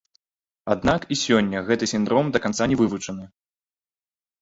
[0.73, 3.33] Аднак і сёння гэты сіндром да канца не вывучаны.